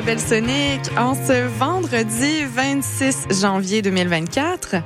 [0.00, 0.80] Rebelle Sonic.
[0.96, 4.76] En ce vendredi 26 janvier 2024,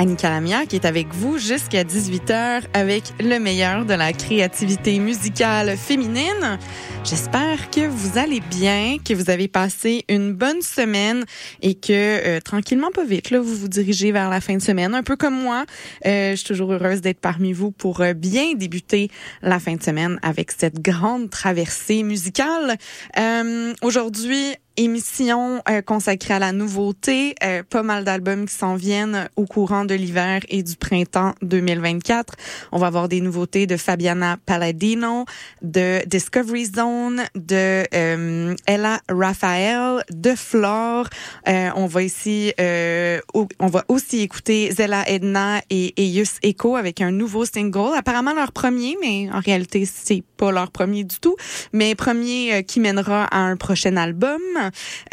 [0.00, 5.76] Annie Calamia qui est avec vous jusqu'à 18h avec le meilleur de la créativité musicale
[5.76, 6.60] féminine.
[7.02, 11.24] J'espère que vous allez bien, que vous avez passé une bonne semaine
[11.62, 14.94] et que euh, tranquillement, pas vite, là, vous vous dirigez vers la fin de semaine.
[14.94, 15.64] Un peu comme moi,
[16.06, 19.10] euh, je suis toujours heureuse d'être parmi vous pour euh, bien débuter
[19.42, 22.76] la fin de semaine avec cette grande traversée musicale.
[23.82, 29.44] Aujourd'hui, émission euh, consacrée à la nouveauté, euh, pas mal d'albums qui s'en viennent au
[29.44, 32.34] courant de l'hiver et du printemps 2024.
[32.70, 35.24] On va avoir des nouveautés de Fabiana Palladino,
[35.62, 41.08] de Discovery Zone, de euh, Ella Raphael, de Flore.
[41.46, 47.44] on va ici, on va aussi écouter Zella Edna et Eius Echo avec un nouveau
[47.44, 47.96] single.
[47.96, 51.34] Apparemment leur premier, mais en réalité c'est pas leur premier du tout,
[51.72, 54.40] mais premier qui mènera à un prochain album.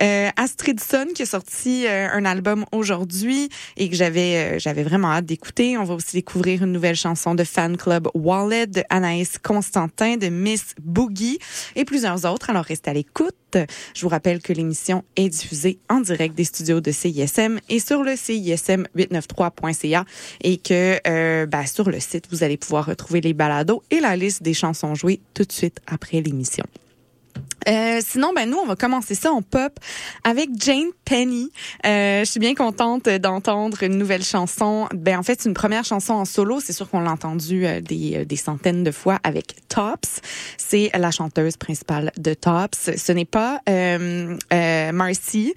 [0.01, 4.83] Euh, Astrid Son qui a sorti euh, un album aujourd'hui et que j'avais euh, j'avais
[4.83, 5.77] vraiment hâte d'écouter.
[5.77, 10.27] On va aussi découvrir une nouvelle chanson de Fan Club Wallet de Anaïs Constantin de
[10.27, 11.39] Miss Boogie
[11.75, 12.49] et plusieurs autres.
[12.49, 13.35] Alors restez à l'écoute.
[13.93, 18.03] Je vous rappelle que l'émission est diffusée en direct des studios de CISM et sur
[18.03, 20.05] le CISM893.ca
[20.41, 24.15] et que euh, ben, sur le site, vous allez pouvoir retrouver les balados et la
[24.15, 26.65] liste des chansons jouées tout de suite après l'émission.
[27.67, 29.79] Euh, sinon, ben nous, on va commencer ça en pop
[30.23, 31.51] avec Jane Penny.
[31.85, 34.87] Euh, je suis bien contente d'entendre une nouvelle chanson.
[34.93, 36.59] Ben en fait, une première chanson en solo.
[36.59, 40.21] C'est sûr qu'on l'a entendue euh, des, euh, des centaines de fois avec Tops.
[40.57, 42.91] C'est la chanteuse principale de Tops.
[42.95, 44.37] Ce n'est pas euh,
[44.89, 45.53] euh, Marcy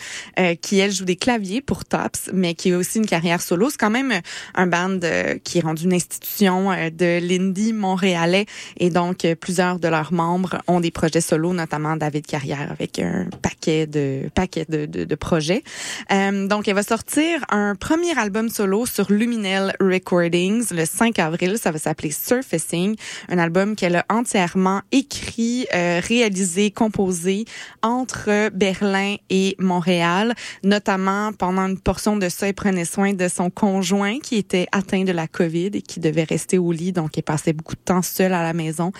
[0.62, 3.70] qui elle joue des claviers pour Tops, mais qui a aussi une carrière solo.
[3.70, 4.20] C'est quand même
[4.54, 5.00] un band
[5.42, 8.46] qui est rendu une institution de l'indie montréalais
[8.76, 13.26] et donc plusieurs de leurs membres ont des projets solo, notamment David Carrière avec un
[13.42, 15.62] paquet de paquet de, de, de projets.
[16.10, 21.58] Euh, donc, elle va sortir un premier album solo sur Luminel Recordings le 5 avril.
[21.58, 22.96] Ça va s'appeler Surfacing,
[23.28, 27.44] un album qu'elle a entièrement écrit, euh, réalisé, composé
[27.82, 33.50] entre Berlin et Montréal, notamment pendant une portion de ça, elle prenait soin de son
[33.50, 37.24] conjoint qui était atteint de la COVID et qui devait rester au lit, donc elle
[37.24, 38.92] passait beaucoup de temps seule à la maison.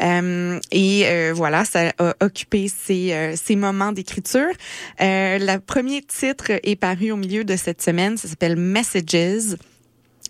[0.00, 4.52] Euh, et euh, voilà, ça a occupé ces, euh, ces moments d'écriture.
[4.98, 8.16] Le premier titre est paru au milieu de cette semaine.
[8.16, 9.56] Ça s'appelle Messages.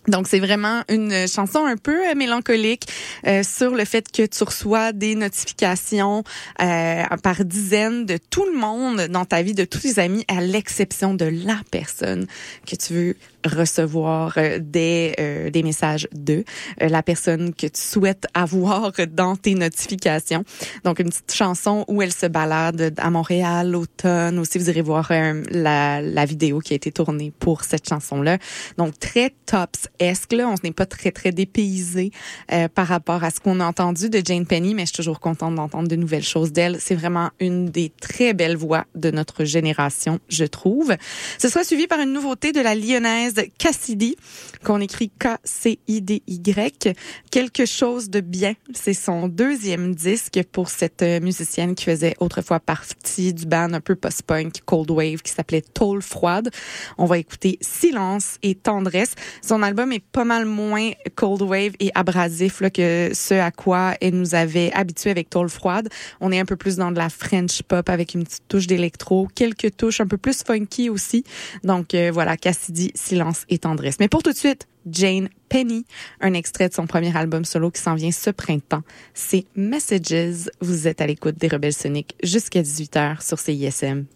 [0.08, 2.86] Donc c'est vraiment une chanson un peu euh, mélancolique
[3.26, 6.22] euh, sur le fait que tu reçois des notifications
[6.60, 10.40] euh, par dizaines de tout le monde dans ta vie, de tous tes amis, à
[10.40, 12.26] l'exception de la personne
[12.66, 16.44] que tu veux recevoir euh, des euh, des messages de
[16.80, 20.44] la personne que tu souhaites avoir dans tes notifications.
[20.84, 24.38] Donc une petite chanson où elle se balade à Montréal l'automne.
[24.38, 25.10] Aussi vous irez voir
[25.50, 28.38] la la vidéo qui a été tournée pour cette chanson là.
[28.78, 32.10] Donc très tops que là, on n'est pas très, très dépaysé
[32.52, 35.20] euh, par rapport à ce qu'on a entendu de Jane Penny, mais je suis toujours
[35.20, 36.78] contente d'entendre de nouvelles choses d'elle.
[36.80, 40.94] C'est vraiment une des très belles voix de notre génération, je trouve.
[41.38, 44.16] Ce sera suivi par une nouveauté de la lyonnaise Cassidy,
[44.64, 46.94] qu'on écrit K-C-I-D-Y.
[47.30, 48.54] Quelque chose de bien.
[48.74, 53.80] C'est son deuxième disque pour cette euh, musicienne qui faisait autrefois partie du band un
[53.80, 56.50] peu post-punk Cold Wave qui s'appelait Toll Froide.
[56.98, 59.14] On va écouter Silence et Tendresse.
[59.42, 63.94] Son album est pas mal moins cold wave et abrasif là, que ce à quoi
[64.00, 65.88] elle nous avait habitué avec Toll Froide.
[66.20, 69.28] On est un peu plus dans de la French pop avec une petite touche d'électro,
[69.34, 71.24] quelques touches un peu plus funky aussi.
[71.64, 73.96] Donc euh, voilà, Cassidy, silence et tendresse.
[74.00, 75.84] Mais pour tout de suite, Jane Penny,
[76.20, 78.82] un extrait de son premier album solo qui s'en vient ce printemps.
[79.14, 80.50] C'est Messages.
[80.60, 84.06] Vous êtes à l'écoute des Rebelles Soniques jusqu'à 18h sur CISM.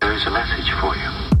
[0.00, 1.33] There's a message for you.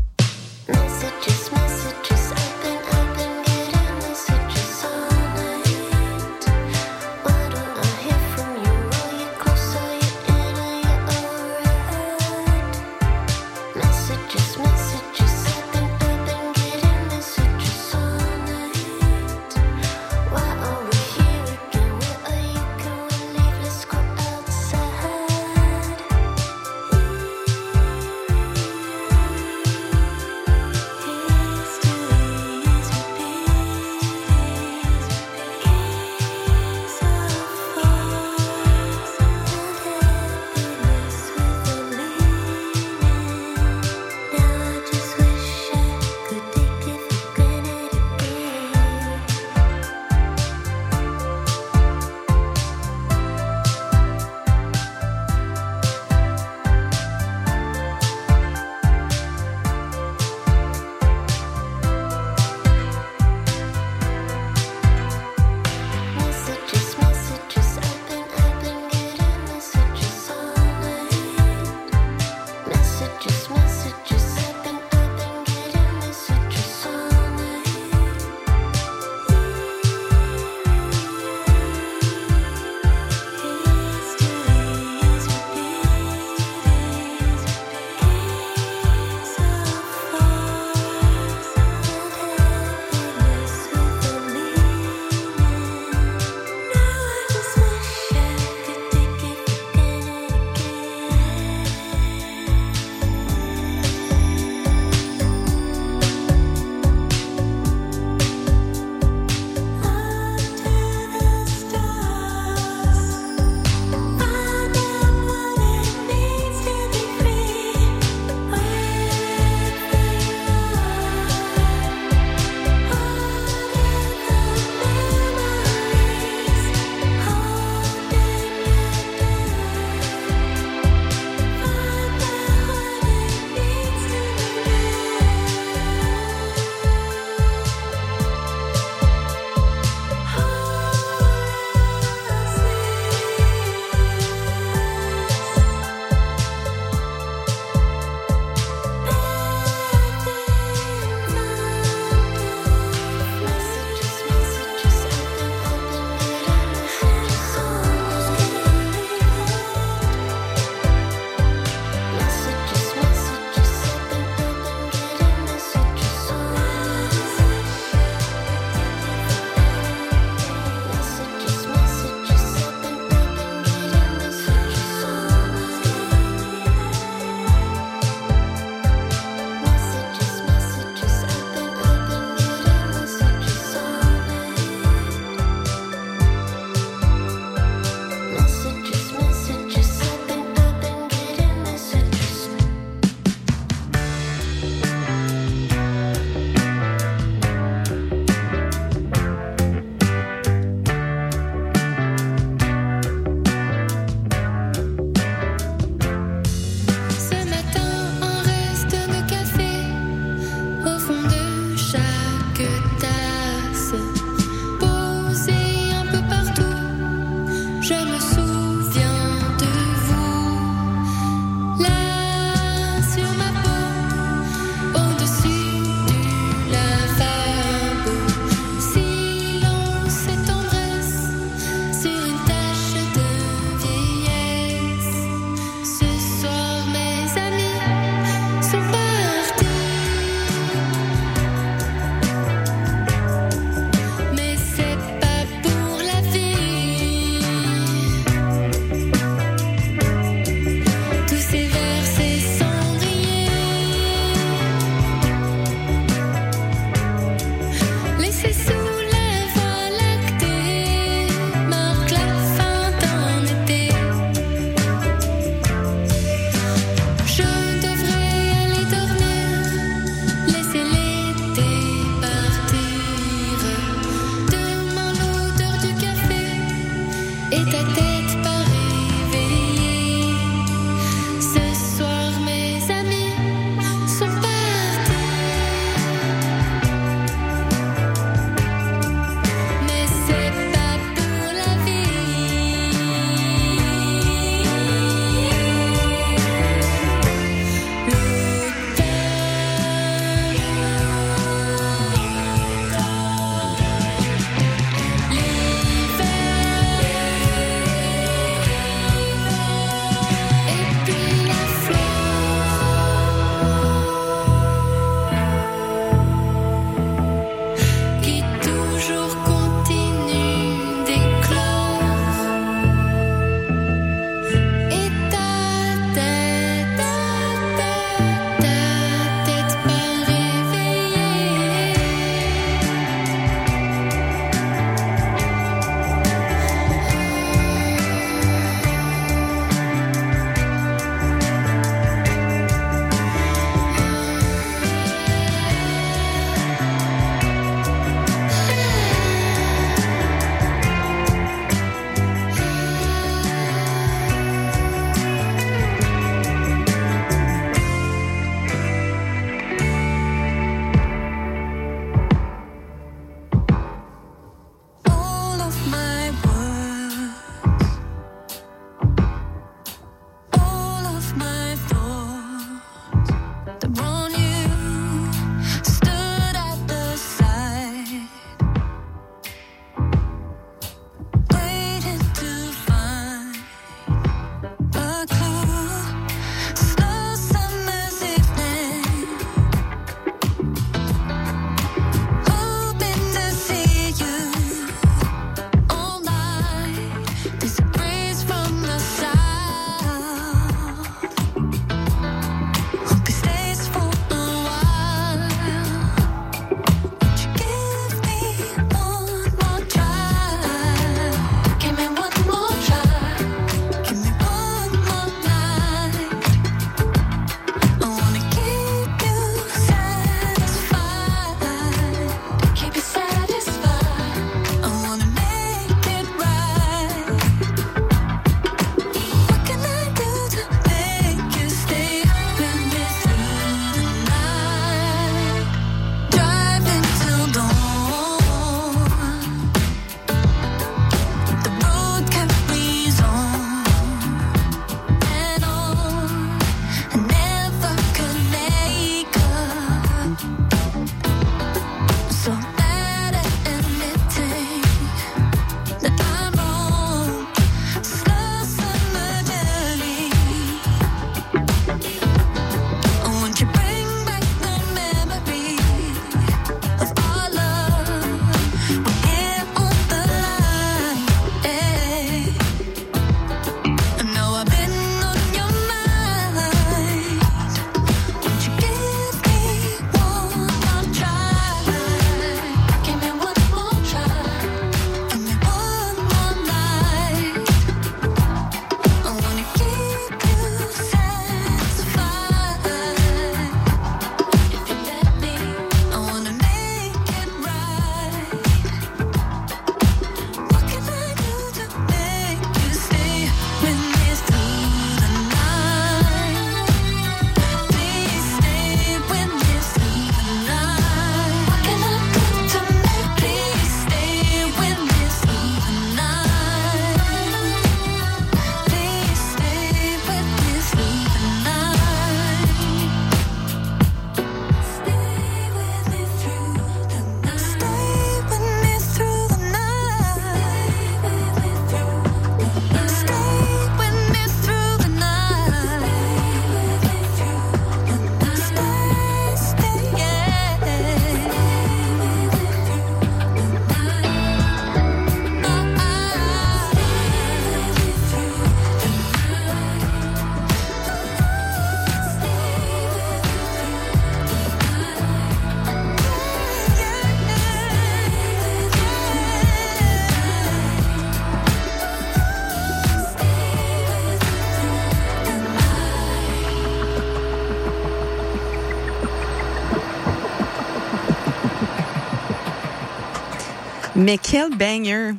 [574.16, 575.34] Mais quel banger!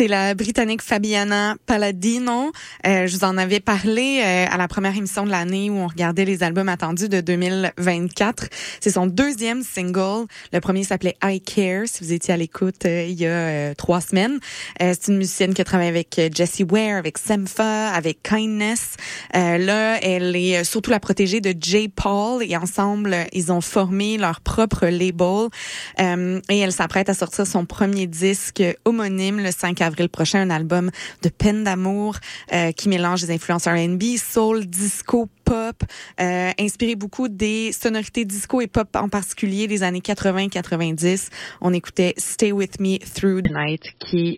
[0.00, 2.52] C'est la Britannique Fabiana Palladino.
[2.86, 5.88] Euh, je vous en avais parlé euh, à la première émission de l'année où on
[5.88, 8.48] regardait les albums attendus de 2024.
[8.80, 10.26] C'est son deuxième single.
[10.54, 14.00] Le premier s'appelait I Care, si vous étiez à l'écoute euh, il y a trois
[14.00, 14.38] semaines.
[14.78, 18.96] c'est une musicienne qui a travaillé avec Jessie Ware, avec Semfa, avec Kindness.
[19.34, 24.40] là, elle est surtout la protégée de Jay Paul et ensemble, ils ont formé leur
[24.40, 25.50] propre label.
[26.48, 30.90] et elle s'apprête à sortir son premier disque homonyme le 5 avril prochain un album
[31.22, 32.16] de peine d'amour
[32.52, 35.82] euh, qui mélange des influences R&B, soul, disco, pop,
[36.20, 41.28] euh, inspiré beaucoup des sonorités disco et pop en particulier des années 80-90.
[41.60, 44.36] On écoutait Stay With Me Through the Night qui